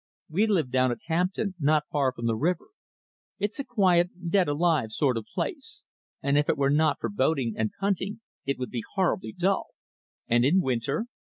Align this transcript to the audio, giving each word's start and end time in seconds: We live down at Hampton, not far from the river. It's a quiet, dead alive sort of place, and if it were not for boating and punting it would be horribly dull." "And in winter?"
We 0.31 0.47
live 0.47 0.71
down 0.71 0.91
at 0.91 0.97
Hampton, 1.05 1.53
not 1.59 1.83
far 1.91 2.11
from 2.11 2.25
the 2.25 2.35
river. 2.35 2.69
It's 3.37 3.59
a 3.59 3.63
quiet, 3.63 4.31
dead 4.31 4.47
alive 4.47 4.91
sort 4.91 5.15
of 5.15 5.25
place, 5.27 5.83
and 6.23 6.39
if 6.39 6.49
it 6.49 6.57
were 6.57 6.71
not 6.71 6.99
for 6.99 7.07
boating 7.09 7.53
and 7.55 7.69
punting 7.79 8.19
it 8.43 8.57
would 8.57 8.71
be 8.71 8.83
horribly 8.95 9.31
dull." 9.31 9.67
"And 10.27 10.43
in 10.43 10.59
winter?" 10.59 11.05